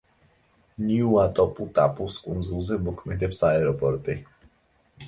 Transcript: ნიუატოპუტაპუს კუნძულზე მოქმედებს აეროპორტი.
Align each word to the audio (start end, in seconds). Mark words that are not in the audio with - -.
ნიუატოპუტაპუს 0.85 2.17
კუნძულზე 2.25 2.79
მოქმედებს 2.89 3.47
აეროპორტი. 3.53 4.19